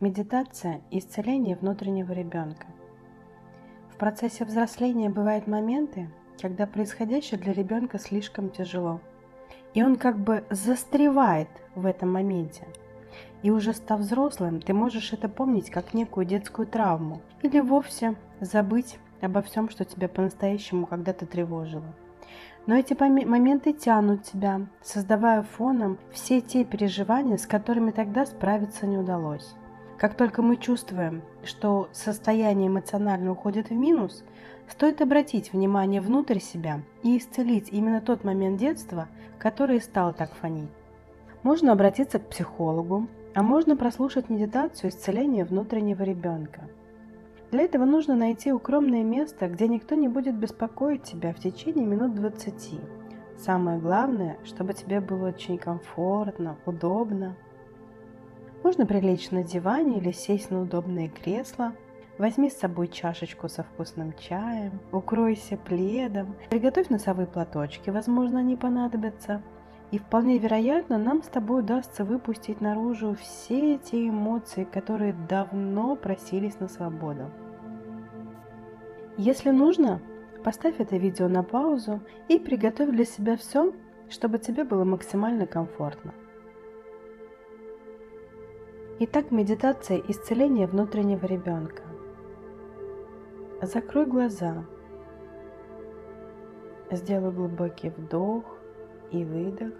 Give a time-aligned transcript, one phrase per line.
[0.00, 2.68] Медитация– исцеление внутреннего ребенка.
[3.90, 6.08] В процессе взросления бывают моменты,
[6.40, 9.00] когда происходящее для ребенка слишком тяжело.
[9.74, 12.68] И он как бы застревает в этом моменте.
[13.42, 19.00] И уже став взрослым, ты можешь это помнить как некую детскую травму или вовсе забыть
[19.20, 21.92] обо всем, что тебя по-настоящему когда-то тревожило.
[22.66, 28.96] Но эти моменты тянут тебя, создавая фоном все те переживания, с которыми тогда справиться не
[28.96, 29.56] удалось.
[29.98, 34.22] Как только мы чувствуем, что состояние эмоционально уходит в минус,
[34.68, 39.08] стоит обратить внимание внутрь себя и исцелить именно тот момент детства,
[39.40, 40.70] который стал так фонить.
[41.42, 46.68] Можно обратиться к психологу, а можно прослушать медитацию исцеления внутреннего ребенка.
[47.50, 52.14] Для этого нужно найти укромное место, где никто не будет беспокоить тебя в течение минут
[52.14, 52.78] 20.
[53.36, 57.34] Самое главное, чтобы тебе было очень комфортно, удобно–
[58.68, 61.72] можно прилечь на диване или сесть на удобное кресло.
[62.18, 69.40] Возьми с собой чашечку со вкусным чаем, укройся пледом, приготовь носовые платочки, возможно, они понадобятся.
[69.90, 76.60] И вполне вероятно, нам с тобой удастся выпустить наружу все эти эмоции, которые давно просились
[76.60, 77.30] на свободу.
[79.16, 80.02] Если нужно,
[80.44, 83.72] поставь это видео на паузу и приготовь для себя все,
[84.10, 86.12] чтобы тебе было максимально комфортно.
[89.00, 91.84] Итак, медитация исцеления внутреннего ребенка.
[93.62, 94.64] Закрой глаза.
[96.90, 98.42] Сделай глубокий вдох
[99.12, 99.72] и выдох.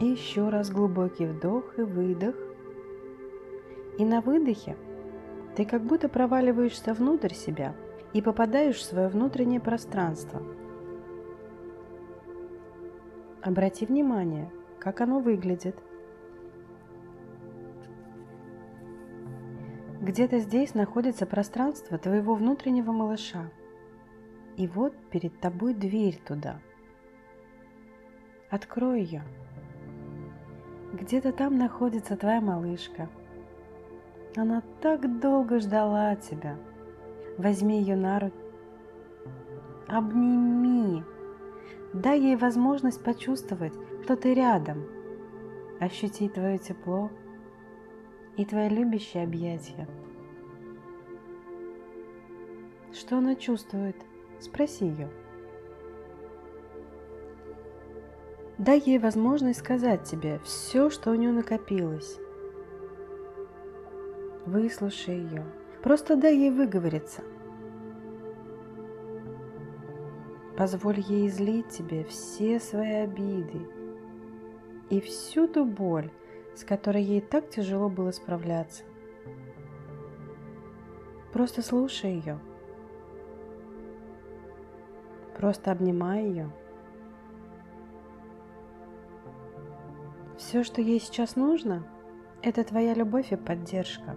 [0.00, 2.34] И еще раз глубокий вдох и выдох.
[3.98, 4.74] И на выдохе
[5.54, 7.74] ты как будто проваливаешься внутрь себя–
[8.12, 10.42] и попадаешь в свое внутреннее пространство.
[13.42, 15.76] Обрати внимание, как оно выглядит.
[20.00, 23.50] Где-то здесь находится пространство твоего внутреннего малыша.
[24.56, 26.60] И вот перед тобой дверь туда.
[28.50, 29.22] Открой ее.
[30.92, 33.08] Где-то там находится твоя малышка.
[34.36, 36.56] Она так долго ждала тебя–
[37.38, 38.36] Возьми ее на руки.
[39.88, 41.04] Обними.
[41.92, 43.74] Дай ей возможность почувствовать,
[44.04, 44.84] что ты рядом.
[45.80, 47.10] Ощутить твое тепло
[48.36, 49.86] и твое любящее объятие.
[52.92, 53.96] Что она чувствует?
[54.40, 55.10] Спроси ее.
[58.58, 62.18] Дай ей возможность сказать тебе все, что у нее накопилось.
[64.46, 65.44] Выслушай ее.
[65.82, 67.22] Просто дай ей выговориться.
[70.56, 73.68] Позволь ей излить тебе все свои обиды
[74.88, 76.10] и всю ту боль,
[76.54, 78.82] с которой ей так тяжело было справляться.
[81.32, 82.38] Просто слушай ее.
[85.36, 86.50] Просто обнимай ее.
[90.38, 91.86] Все, что ей сейчас нужно,
[92.40, 94.16] это твоя любовь и поддержка.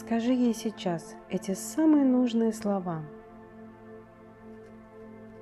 [0.00, 3.02] Скажи ей сейчас эти самые нужные слова.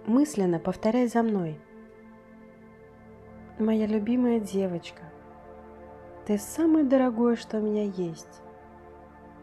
[0.07, 1.61] Мысленно повторяй за мной.
[3.59, 5.03] Моя любимая девочка,
[6.25, 8.41] ты самое дорогое, что у меня есть.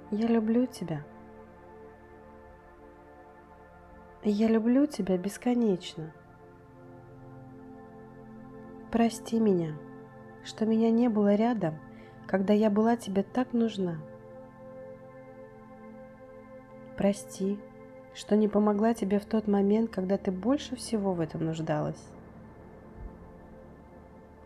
[0.09, 1.06] Я люблю тебя.
[4.23, 6.12] Я люблю тебя бесконечно.
[8.91, 9.78] Прости меня,
[10.44, 11.75] что меня не было рядом,
[12.25, 14.00] когда я была тебе так нужна.
[16.97, 17.57] Прости,
[18.13, 22.03] что не помогла тебе в тот момент, когда ты больше всего в этом нуждалась.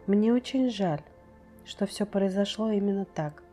[0.05, 1.01] Мне очень жаль,
[1.65, 3.43] что все произошло именно так.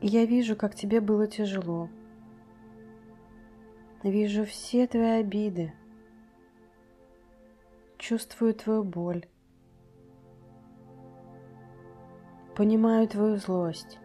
[0.00, 1.88] Я вижу, как тебе было тяжело.
[4.02, 5.72] Вижу все твои обиды.
[7.98, 9.26] Чувствую твою боль.
[12.56, 13.98] Понимаю твою злость.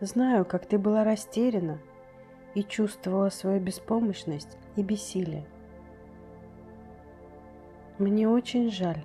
[0.00, 1.78] Знаю, как ты была растеряна
[2.54, 5.44] и чувствовала свою беспомощность и бессилие.
[7.98, 9.04] Мне очень жаль.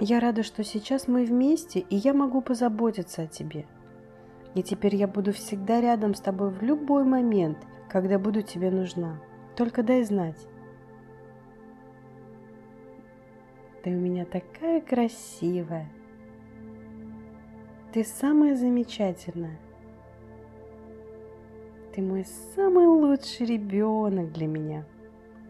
[0.00, 3.66] Я рада, что сейчас мы вместе, и я могу позаботиться о тебе.
[4.54, 7.58] И теперь я буду всегда рядом с тобой в любой момент,
[7.90, 9.20] когда буду тебе нужна.
[9.54, 10.48] Только дай знать.
[13.82, 15.90] Ты у меня такая красивая.
[17.90, 19.58] Ты самая замечательная.
[21.94, 24.84] Ты мой самый лучший ребенок для меня.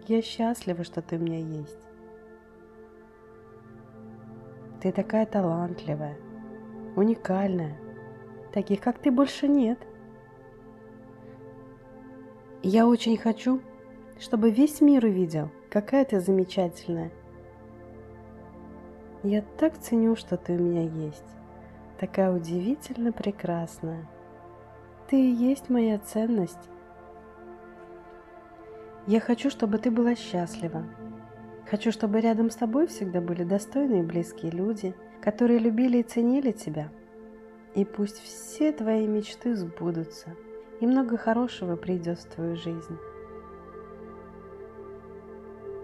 [0.07, 1.81] Я счастлива, что ты у меня есть.
[4.81, 6.17] Ты такая талантливая,
[6.95, 7.77] уникальная.
[8.53, 9.81] Таких, как ты, больше нет.
[12.63, 13.61] Я очень хочу,
[14.21, 17.11] чтобы весь мир увидел, какая ты замечательная.
[19.25, 21.38] Я так ценю, что ты у меня есть
[21.99, 24.07] такая удивительно прекрасная.
[25.09, 26.71] Ты и есть моя ценность.
[29.07, 30.85] Я хочу, чтобы ты была счастлива.
[31.69, 36.53] Хочу, чтобы рядом с тобой всегда были достойные и близкие люди, которые любили и ценили
[36.53, 36.91] тебя.
[37.75, 40.35] И пусть все твои мечты сбудутся,
[40.81, 42.99] и много хорошего придет в твою жизнь.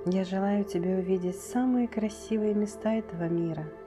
[0.06, 3.64] Я желаю тебе увидеть самые красивые места этого мира–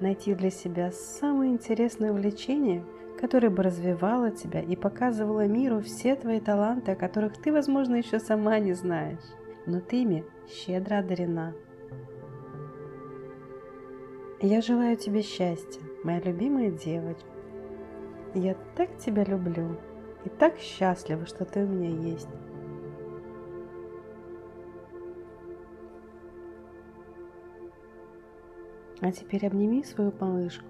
[0.00, 2.84] найти для себя самое интересное увлечение,
[3.20, 8.18] которое бы развивало тебя и показывало миру все твои таланты, о которых ты, возможно, еще
[8.18, 9.24] сама не знаешь,
[9.66, 11.54] но ты ими щедро одарена.
[14.40, 17.26] Я желаю тебе счастья, моя любимая девочка.
[18.34, 19.76] Я так тебя люблю
[20.24, 22.28] и так счастлива, что ты у меня есть.
[29.00, 30.64] А теперь обними свою малышку.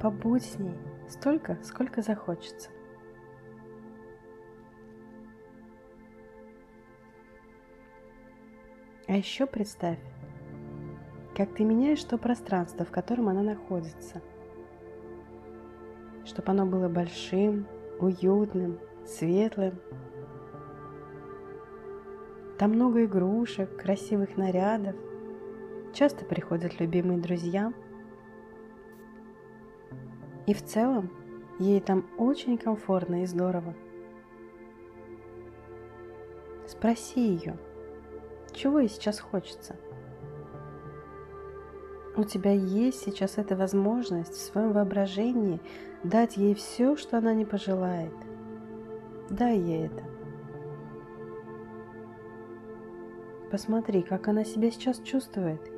[0.00, 0.76] Побудь с ней
[1.08, 2.70] столько, сколько захочется.
[9.08, 9.98] А еще представь,
[11.36, 14.20] как ты меняешь то пространство, в котором она находится.
[16.24, 17.66] Чтобы оно было большим,
[18.00, 19.74] уютным, светлым.
[22.58, 24.96] Там много игрушек, красивых нарядов,
[25.96, 27.72] Часто приходят любимые друзья.
[30.46, 31.10] И в целом
[31.58, 33.74] ей там очень комфортно и здорово.
[36.68, 37.56] Спроси ее,
[38.52, 39.74] чего ей сейчас хочется.
[42.14, 45.62] У тебя есть сейчас эта возможность в своем воображении
[46.02, 48.12] дать ей все, что она не пожелает.
[49.30, 50.04] Дай ей это.
[53.50, 55.62] Посмотри, как она себя сейчас чувствует–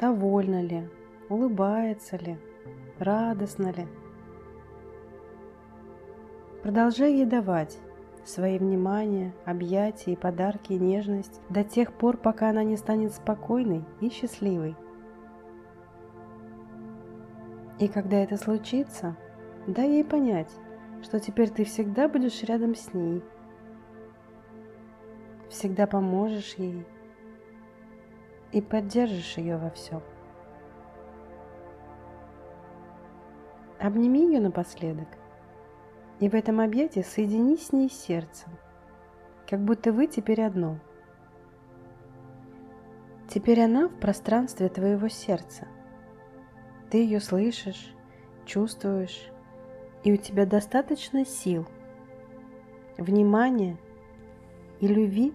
[0.00, 0.88] довольна ли,
[1.28, 2.38] улыбается ли,
[2.98, 3.86] радостна ли.
[6.62, 7.78] Продолжай ей давать
[8.24, 13.84] свои внимание, объятия и подарки и нежность до тех пор, пока она не станет спокойной
[14.00, 14.74] и счастливой.
[17.78, 19.16] И когда это случится,
[19.66, 20.50] дай ей понять,
[21.02, 23.22] что теперь ты всегда будешь рядом с ней,
[25.48, 26.86] всегда поможешь ей,
[28.52, 30.02] и поддержишь ее во всем.
[33.78, 35.08] Обними ее напоследок
[36.18, 38.52] и в этом объятии соединись с ней сердцем,
[39.48, 40.78] как будто вы теперь одно.
[43.28, 45.66] Теперь она в пространстве твоего сердца.
[46.90, 47.94] Ты ее слышишь,
[48.44, 49.30] чувствуешь,
[50.04, 51.66] и у тебя достаточно сил,
[52.98, 53.78] внимания
[54.80, 55.32] и любви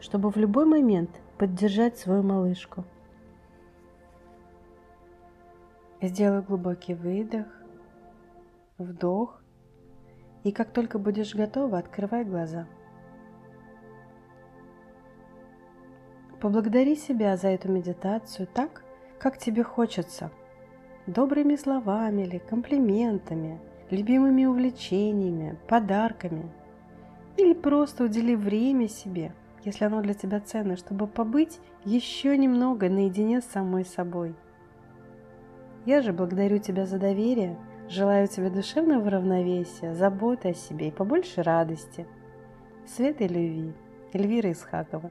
[0.00, 2.84] чтобы в любой момент поддержать свою малышку.
[6.02, 7.46] Сделай глубокий выдох,
[8.78, 9.42] вдох,
[10.42, 12.66] и как только будешь готова, открывай глаза.
[16.40, 18.82] Поблагодари себя за эту медитацию так,
[19.18, 20.30] как тебе хочется,
[21.06, 26.50] добрыми словами или комплиментами, любимыми увлечениями, подарками,
[27.36, 33.40] или просто удели время себе– если оно для тебя ценно, чтобы побыть еще немного наедине
[33.40, 34.34] с самой собой.
[35.86, 37.56] Я же благодарю тебя за доверие,
[37.88, 42.06] желаю тебе душевного равновесия, заботы о себе и побольше радости.
[42.86, 43.72] Света и любви.
[44.12, 45.10] Эльвира Исхакова.